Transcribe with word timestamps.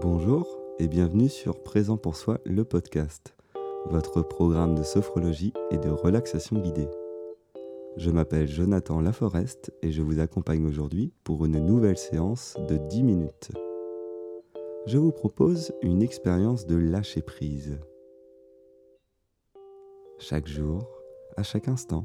Bonjour 0.00 0.58
et 0.80 0.88
bienvenue 0.88 1.28
sur 1.28 1.62
Présent 1.62 1.96
pour 1.96 2.16
soi, 2.16 2.40
le 2.44 2.64
podcast, 2.64 3.36
votre 3.86 4.22
programme 4.22 4.74
de 4.74 4.82
sophrologie 4.82 5.52
et 5.70 5.78
de 5.78 5.88
relaxation 5.88 6.58
guidée. 6.58 6.88
Je 7.96 8.10
m'appelle 8.10 8.48
Jonathan 8.48 9.00
Laforest 9.00 9.72
et 9.82 9.92
je 9.92 10.02
vous 10.02 10.18
accompagne 10.18 10.66
aujourd'hui 10.66 11.12
pour 11.22 11.44
une 11.44 11.64
nouvelle 11.64 11.96
séance 11.96 12.56
de 12.68 12.76
10 12.76 13.02
minutes. 13.04 13.52
Je 14.86 14.98
vous 14.98 15.12
propose 15.12 15.72
une 15.80 16.02
expérience 16.02 16.66
de 16.66 16.74
lâcher 16.74 17.22
prise. 17.22 17.78
Chaque 20.18 20.48
jour, 20.48 20.88
à 21.36 21.44
chaque 21.44 21.68
instant, 21.68 22.04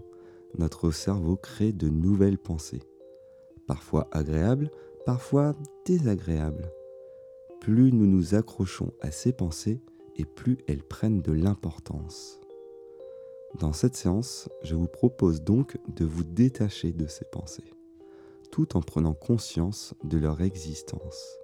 notre 0.59 0.91
cerveau 0.91 1.37
crée 1.37 1.73
de 1.73 1.89
nouvelles 1.89 2.37
pensées, 2.37 2.83
parfois 3.65 4.07
agréables, 4.11 4.69
parfois 5.07 5.55
désagréables 5.87 6.71
plus 7.59 7.91
nous 7.91 8.07
nous 8.07 8.35
accrochons 8.35 8.93
à 9.01 9.11
ces 9.11 9.33
pensées 9.33 9.81
et 10.15 10.25
plus 10.25 10.57
elles 10.67 10.83
prennent 10.83 11.21
de 11.21 11.31
l'importance. 11.31 12.39
Dans 13.59 13.73
cette 13.73 13.95
séance, 13.95 14.49
je 14.63 14.75
vous 14.75 14.87
propose 14.87 15.41
donc 15.41 15.77
de 15.95 16.05
vous 16.05 16.23
détacher 16.23 16.91
de 16.91 17.07
ces 17.07 17.25
pensées, 17.25 17.73
tout 18.51 18.77
en 18.77 18.81
prenant 18.81 19.13
conscience 19.13 19.95
de 20.03 20.17
leur 20.17 20.41
existence. 20.41 21.39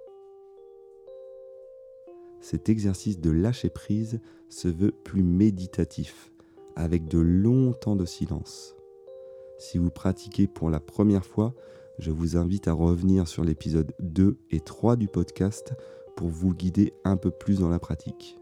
Cet 2.40 2.68
exercice 2.68 3.18
de 3.18 3.30
lâcher 3.30 3.70
prise 3.70 4.20
se 4.48 4.68
veut 4.68 4.92
plus 4.92 5.22
méditatif, 5.22 6.32
avec 6.76 7.08
de 7.08 7.18
longs 7.18 7.72
temps 7.72 7.96
de 7.96 8.04
silence. 8.04 8.76
Si 9.58 9.78
vous 9.78 9.90
pratiquez 9.90 10.46
pour 10.46 10.70
la 10.70 10.80
première 10.80 11.24
fois, 11.24 11.54
je 11.98 12.10
vous 12.10 12.36
invite 12.36 12.68
à 12.68 12.72
revenir 12.72 13.26
sur 13.26 13.42
l'épisode 13.42 13.92
2 14.00 14.36
et 14.50 14.60
3 14.60 14.96
du 14.96 15.08
podcast 15.08 15.74
pour 16.16 16.28
vous 16.28 16.54
guider 16.54 16.92
un 17.04 17.16
peu 17.16 17.30
plus 17.30 17.60
dans 17.60 17.68
la 17.68 17.78
pratique. 17.78 18.38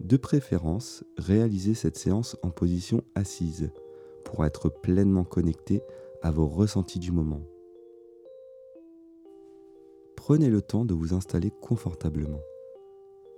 De 0.00 0.16
préférence, 0.16 1.04
réalisez 1.16 1.74
cette 1.74 1.96
séance 1.96 2.36
en 2.42 2.50
position 2.50 3.02
assise 3.14 3.70
pour 4.24 4.44
être 4.44 4.68
pleinement 4.68 5.24
connecté 5.24 5.82
à 6.22 6.30
vos 6.30 6.46
ressentis 6.46 6.98
du 6.98 7.10
moment. 7.12 7.42
Prenez 10.16 10.48
le 10.48 10.62
temps 10.62 10.84
de 10.84 10.94
vous 10.94 11.14
installer 11.14 11.50
confortablement. 11.50 12.40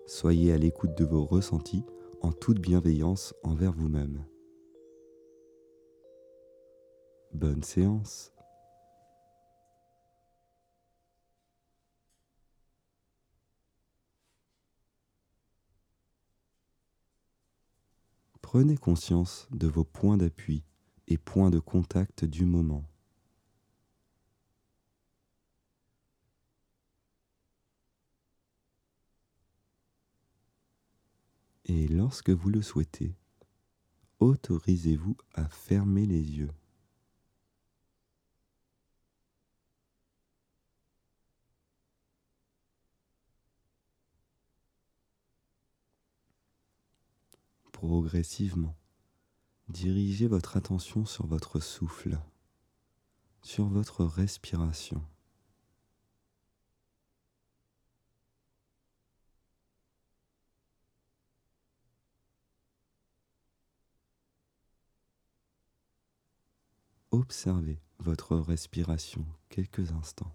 Soyez 0.06 0.52
à 0.52 0.58
l'écoute 0.58 0.96
de 0.96 1.04
vos 1.04 1.24
ressentis 1.24 1.84
en 2.20 2.32
toute 2.32 2.60
bienveillance 2.60 3.34
envers 3.42 3.72
vous-même. 3.72 4.24
Bonne 7.32 7.62
séance 7.62 8.35
Prenez 18.48 18.76
conscience 18.76 19.48
de 19.50 19.66
vos 19.66 19.82
points 19.82 20.16
d'appui 20.16 20.62
et 21.08 21.18
points 21.18 21.50
de 21.50 21.58
contact 21.58 22.24
du 22.24 22.44
moment. 22.44 22.84
Et 31.64 31.88
lorsque 31.88 32.30
vous 32.30 32.48
le 32.48 32.62
souhaitez, 32.62 33.16
autorisez-vous 34.20 35.16
à 35.34 35.48
fermer 35.48 36.06
les 36.06 36.22
yeux. 36.38 36.52
Progressivement, 47.76 48.74
dirigez 49.68 50.28
votre 50.28 50.56
attention 50.56 51.04
sur 51.04 51.26
votre 51.26 51.60
souffle, 51.60 52.18
sur 53.42 53.66
votre 53.66 54.06
respiration. 54.06 55.04
Observez 67.10 67.82
votre 67.98 68.36
respiration 68.38 69.26
quelques 69.50 69.92
instants. 69.92 70.34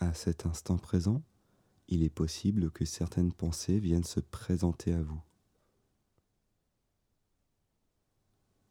À 0.00 0.14
cet 0.14 0.46
instant 0.46 0.78
présent, 0.78 1.22
il 1.88 2.02
est 2.02 2.10
possible 2.10 2.70
que 2.70 2.84
certaines 2.84 3.32
pensées 3.32 3.78
viennent 3.78 4.04
se 4.04 4.20
présenter 4.20 4.92
à 4.94 5.02
vous. 5.02 5.20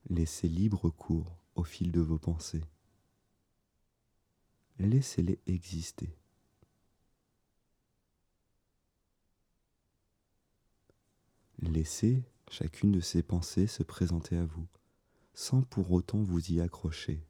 Laissez 0.10 0.48
libre 0.48 0.90
cours 0.90 1.38
au 1.56 1.64
fil 1.64 1.92
de 1.92 2.02
vos 2.02 2.18
pensées. 2.18 2.64
Laissez-les 4.80 5.40
exister. 5.46 6.10
Laissez 11.62 12.24
chacune 12.50 12.92
de 12.92 13.02
ces 13.02 13.22
pensées 13.22 13.68
se 13.68 13.84
présenter 13.84 14.38
à 14.38 14.46
vous, 14.46 14.68
sans 15.34 15.62
pour 15.62 15.92
autant 15.92 16.24
vous 16.24 16.52
y 16.52 16.62
accrocher. 16.62 17.22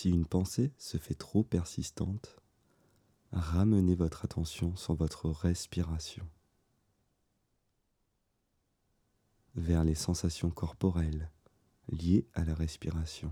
Si 0.00 0.08
une 0.08 0.24
pensée 0.24 0.72
se 0.78 0.96
fait 0.96 1.14
trop 1.14 1.44
persistante, 1.44 2.34
ramenez 3.32 3.94
votre 3.94 4.24
attention 4.24 4.74
sur 4.74 4.94
votre 4.94 5.28
respiration, 5.28 6.26
vers 9.56 9.84
les 9.84 9.94
sensations 9.94 10.48
corporelles 10.50 11.30
liées 11.90 12.26
à 12.32 12.46
la 12.46 12.54
respiration. 12.54 13.30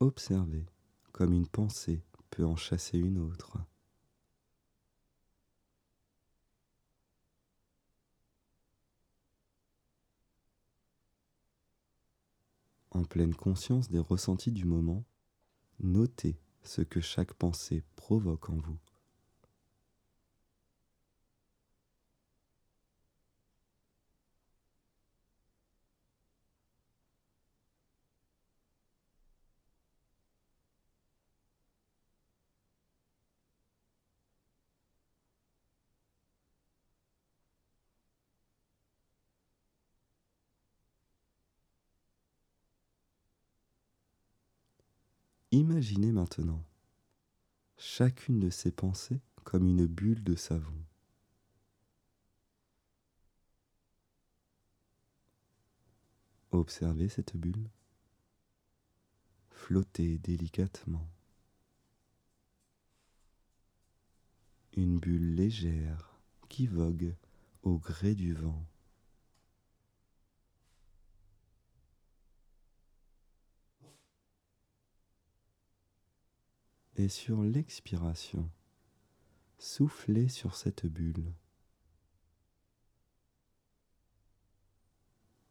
Observez 0.00 0.64
comme 1.10 1.32
une 1.32 1.48
pensée 1.48 2.04
peut 2.30 2.44
en 2.44 2.54
chasser 2.54 2.98
une 2.98 3.18
autre. 3.18 3.58
En 12.92 13.02
pleine 13.02 13.34
conscience 13.34 13.90
des 13.90 13.98
ressentis 13.98 14.52
du 14.52 14.64
moment, 14.64 15.04
notez 15.80 16.38
ce 16.62 16.82
que 16.82 17.00
chaque 17.00 17.34
pensée 17.34 17.82
provoque 17.96 18.50
en 18.50 18.56
vous. 18.56 18.78
Imaginez 45.50 46.12
maintenant 46.12 46.62
chacune 47.78 48.38
de 48.38 48.50
ces 48.50 48.70
pensées 48.70 49.22
comme 49.44 49.66
une 49.66 49.86
bulle 49.86 50.22
de 50.22 50.34
savon. 50.34 50.74
Observez 56.50 57.08
cette 57.08 57.34
bulle 57.34 57.70
flotter 59.50 60.18
délicatement. 60.18 61.08
Une 64.76 64.98
bulle 64.98 65.34
légère 65.34 66.20
qui 66.50 66.66
vogue 66.66 67.14
au 67.62 67.78
gré 67.78 68.14
du 68.14 68.34
vent. 68.34 68.66
Et 77.00 77.08
sur 77.08 77.44
l'expiration, 77.44 78.50
soufflez 79.56 80.28
sur 80.28 80.56
cette 80.56 80.84
bulle. 80.84 81.32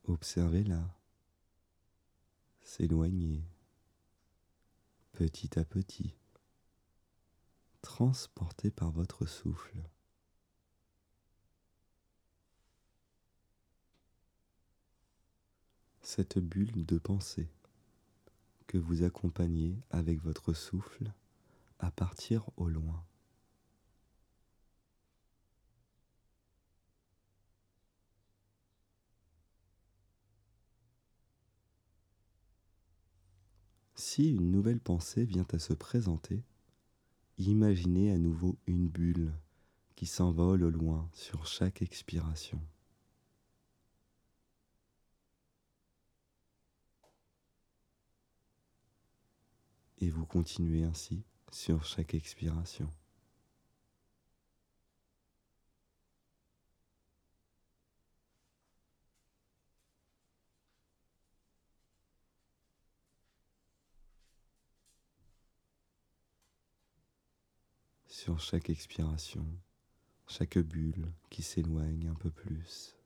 Observez-la 0.03 0.93
s'éloigner 2.59 3.45
petit 5.13 5.57
à 5.57 5.63
petit, 5.63 6.17
transporté 7.81 8.69
par 8.69 8.91
votre 8.91 9.25
souffle. 9.25 9.81
Cette 16.01 16.39
bulle 16.39 16.85
de 16.85 16.97
pensée 16.97 17.47
que 18.67 18.77
vous 18.77 19.03
accompagnez 19.03 19.79
avec 19.91 20.21
votre 20.21 20.51
souffle 20.51 21.13
à 21.79 21.91
partir 21.91 22.49
au 22.57 22.67
loin. 22.67 23.03
Si 33.95 34.29
une 34.29 34.51
nouvelle 34.51 34.79
pensée 34.79 35.25
vient 35.25 35.47
à 35.53 35.59
se 35.59 35.73
présenter, 35.73 36.43
imaginez 37.39 38.11
à 38.11 38.17
nouveau 38.17 38.57
une 38.67 38.87
bulle 38.87 39.33
qui 39.95 40.05
s'envole 40.05 40.63
au 40.63 40.69
loin 40.69 41.09
sur 41.13 41.47
chaque 41.47 41.81
expiration. 41.81 42.61
Et 49.99 50.11
vous 50.11 50.27
continuez 50.27 50.83
ainsi 50.83 51.23
sur 51.51 51.83
chaque 51.83 52.13
expiration. 52.13 52.89
sur 68.17 68.39
chaque 68.39 68.69
expiration, 68.71 69.45
chaque 70.27 70.57
bulle 70.57 71.13
qui 71.29 71.43
s'éloigne 71.43 72.07
un 72.07 72.15
peu 72.15 72.31
plus. 72.31 72.97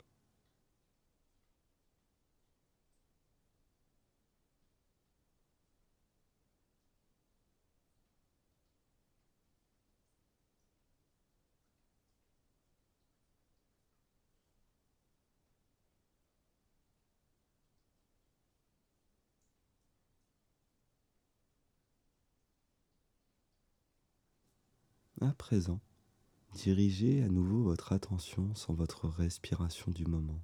À 25.23 25.33
présent, 25.33 25.79
dirigez 26.56 27.21
à 27.21 27.27
nouveau 27.27 27.62
votre 27.62 27.94
attention 27.94 28.56
sur 28.56 28.73
votre 28.73 29.07
respiration 29.07 29.91
du 29.91 30.03
moment. 30.06 30.41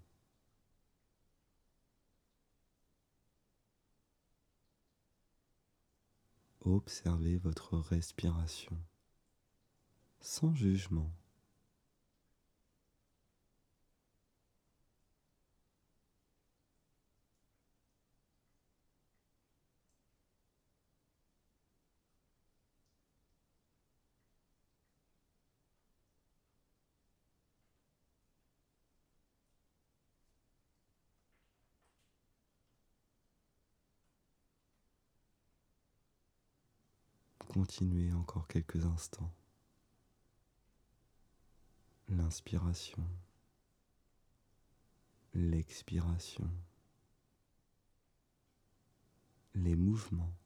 Observez 6.62 7.38
votre 7.38 7.80
respiration 7.80 8.78
sans 10.22 10.54
jugement. 10.54 11.12
Continuez 37.58 38.14
encore 38.14 38.48
quelques 38.48 38.86
instants. 38.86 39.34
L'inspiration, 42.08 43.04
l'expiration, 45.34 46.52
les 49.56 49.76
mouvements. 49.76 50.38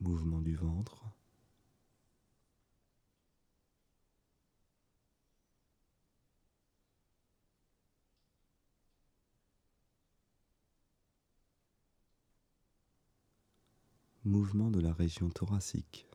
Mouvement 0.00 0.40
du 0.40 0.56
ventre, 0.56 1.04
mouvement 14.26 14.70
de 14.70 14.80
la 14.80 14.92
région 14.92 15.30
thoracique. 15.30 16.06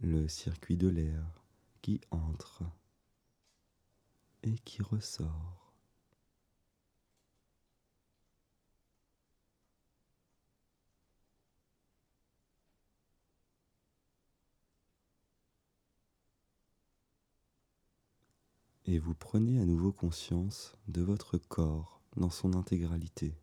Le 0.00 0.28
circuit 0.28 0.76
de 0.76 0.88
l'air 0.88 1.42
qui 1.82 2.00
entre 2.10 2.62
et 4.42 4.58
qui 4.58 4.82
ressort. 4.82 5.67
Et 18.88 18.98
vous 18.98 19.14
prenez 19.14 19.60
à 19.60 19.66
nouveau 19.66 19.92
conscience 19.92 20.74
de 20.88 21.02
votre 21.02 21.36
corps 21.36 22.00
dans 22.16 22.30
son 22.30 22.54
intégralité. 22.54 23.36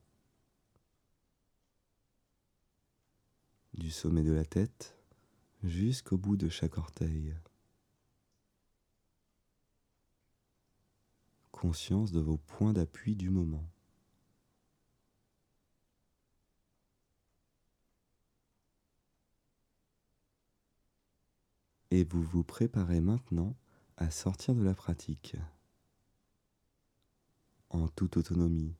Du 3.76 3.92
sommet 3.92 4.24
de 4.24 4.32
la 4.32 4.44
tête 4.44 4.98
jusqu'au 5.62 6.18
bout 6.18 6.36
de 6.36 6.50
chaque 6.50 6.80
orteil. 6.80 7.36
Conscience 11.52 12.12
de 12.12 12.22
vos 12.22 12.38
points 12.38 12.74
d'appui 12.74 13.16
du 13.16 13.30
moment. 13.30 13.70
Et 21.92 22.04
vous 22.04 22.24
vous 22.24 22.44
préparez 22.44 23.00
maintenant 23.00 23.56
à 23.98 24.10
sortir 24.12 24.56
de 24.56 24.64
la 24.64 24.74
pratique. 24.74 25.36
En 27.70 27.88
toute 27.88 28.18
autonomie, 28.18 28.76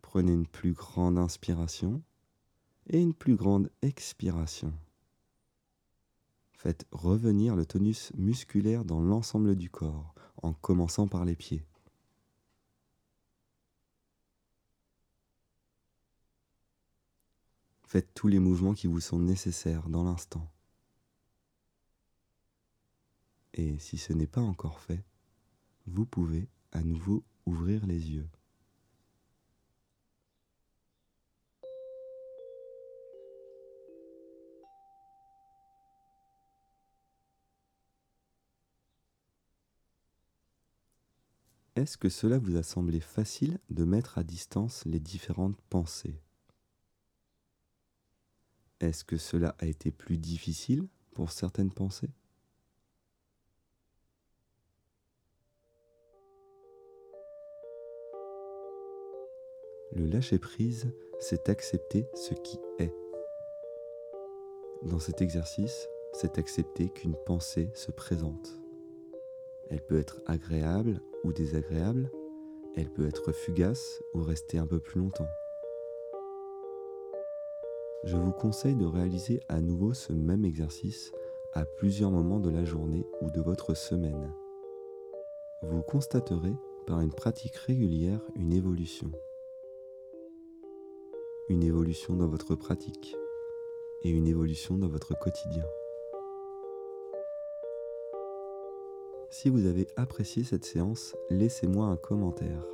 prenez 0.00 0.32
une 0.32 0.46
plus 0.46 0.72
grande 0.72 1.18
inspiration 1.18 2.02
et 2.86 3.00
une 3.00 3.14
plus 3.14 3.36
grande 3.36 3.70
expiration. 3.82 4.72
Faites 6.52 6.86
revenir 6.92 7.56
le 7.56 7.66
tonus 7.66 8.12
musculaire 8.14 8.84
dans 8.84 9.00
l'ensemble 9.00 9.56
du 9.56 9.70
corps, 9.70 10.14
en 10.42 10.52
commençant 10.52 11.08
par 11.08 11.24
les 11.24 11.34
pieds. 11.34 11.64
Faites 17.84 18.14
tous 18.14 18.28
les 18.28 18.38
mouvements 18.38 18.74
qui 18.74 18.86
vous 18.86 19.00
sont 19.00 19.18
nécessaires 19.18 19.88
dans 19.88 20.04
l'instant. 20.04 20.48
Et 23.54 23.78
si 23.78 23.98
ce 23.98 24.12
n'est 24.12 24.26
pas 24.26 24.40
encore 24.40 24.80
fait, 24.80 25.04
vous 25.86 26.06
pouvez 26.06 26.48
à 26.72 26.82
nouveau 26.82 27.22
ouvrir 27.44 27.86
les 27.86 28.10
yeux. 28.10 28.28
Est-ce 41.74 41.96
que 41.96 42.10
cela 42.10 42.38
vous 42.38 42.56
a 42.56 42.62
semblé 42.62 43.00
facile 43.00 43.58
de 43.70 43.84
mettre 43.84 44.18
à 44.18 44.24
distance 44.24 44.84
les 44.84 45.00
différentes 45.00 45.60
pensées? 45.68 46.20
Est-ce 48.80 49.04
que 49.04 49.16
cela 49.16 49.56
a 49.58 49.66
été 49.66 49.90
plus 49.90 50.18
difficile 50.18 50.86
pour 51.14 51.32
certaines 51.32 51.72
pensées? 51.72 52.10
Le 59.94 60.06
lâcher-prise, 60.06 60.90
c'est 61.20 61.50
accepter 61.50 62.06
ce 62.14 62.32
qui 62.32 62.58
est. 62.78 62.94
Dans 64.82 64.98
cet 64.98 65.20
exercice, 65.20 65.86
c'est 66.14 66.38
accepter 66.38 66.88
qu'une 66.88 67.14
pensée 67.26 67.68
se 67.74 67.90
présente. 67.90 68.58
Elle 69.68 69.82
peut 69.82 69.98
être 69.98 70.22
agréable 70.24 71.02
ou 71.24 71.34
désagréable, 71.34 72.10
elle 72.74 72.90
peut 72.90 73.06
être 73.06 73.32
fugace 73.32 74.02
ou 74.14 74.22
rester 74.22 74.56
un 74.56 74.66
peu 74.66 74.80
plus 74.80 74.98
longtemps. 74.98 75.28
Je 78.04 78.16
vous 78.16 78.32
conseille 78.32 78.76
de 78.76 78.86
réaliser 78.86 79.40
à 79.48 79.60
nouveau 79.60 79.92
ce 79.92 80.14
même 80.14 80.46
exercice 80.46 81.12
à 81.52 81.66
plusieurs 81.66 82.10
moments 82.10 82.40
de 82.40 82.50
la 82.50 82.64
journée 82.64 83.06
ou 83.20 83.30
de 83.30 83.42
votre 83.42 83.74
semaine. 83.74 84.32
Vous 85.60 85.82
constaterez 85.82 86.54
par 86.86 87.02
une 87.02 87.12
pratique 87.12 87.56
régulière 87.56 88.22
une 88.36 88.54
évolution. 88.54 89.12
Une 91.52 91.64
évolution 91.64 92.16
dans 92.16 92.28
votre 92.28 92.54
pratique 92.54 93.14
et 94.00 94.08
une 94.08 94.26
évolution 94.26 94.78
dans 94.78 94.88
votre 94.88 95.12
quotidien. 95.18 95.66
Si 99.28 99.50
vous 99.50 99.66
avez 99.66 99.86
apprécié 99.96 100.44
cette 100.44 100.64
séance, 100.64 101.14
laissez-moi 101.28 101.84
un 101.88 101.98
commentaire. 101.98 102.66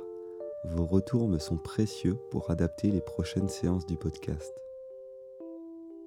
Vos 0.63 0.85
retours 0.85 1.27
me 1.27 1.39
sont 1.39 1.57
précieux 1.57 2.15
pour 2.31 2.51
adapter 2.51 2.89
les 2.89 3.01
prochaines 3.01 3.49
séances 3.49 3.85
du 3.85 3.97
podcast. 3.97 4.55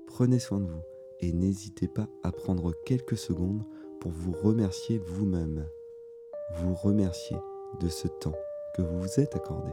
Prenez 0.06 0.38
soin 0.38 0.60
de 0.60 0.66
vous 0.66 0.82
et 1.20 1.30
n'hésitez 1.30 1.88
pas 1.88 2.08
à 2.22 2.32
prendre 2.32 2.72
quelques 2.86 3.18
secondes 3.18 3.64
pour 4.00 4.12
vous 4.12 4.32
remercier 4.32 4.96
vous-même. 4.96 5.68
Vous 6.56 6.74
remercier 6.74 7.36
de 7.82 7.88
ce 7.90 8.08
temps 8.08 8.38
que 8.74 8.80
vous 8.80 9.02
vous 9.02 9.20
êtes 9.20 9.36
accordé. 9.36 9.72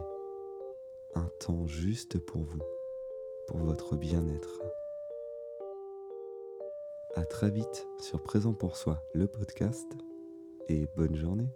Un 1.16 1.30
temps 1.40 1.66
juste 1.66 2.20
pour 2.20 2.44
vous, 2.44 2.60
pour 3.50 3.58
votre 3.62 3.96
bien-être. 3.96 4.62
À 7.16 7.26
très 7.26 7.50
vite 7.50 7.88
sur 8.00 8.22
Présent 8.22 8.54
pour 8.54 8.78
soi, 8.78 9.04
le 9.16 9.26
podcast 9.26 9.88
et 10.68 10.86
bonne 10.96 11.16
journée. 11.16 11.50